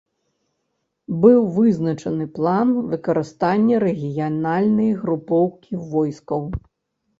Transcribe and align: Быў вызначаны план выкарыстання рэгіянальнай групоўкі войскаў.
Быў 1.25 1.37
вызначаны 1.57 2.25
план 2.39 2.67
выкарыстання 2.95 3.83
рэгіянальнай 3.85 4.91
групоўкі 5.05 5.73
войскаў. 5.95 6.53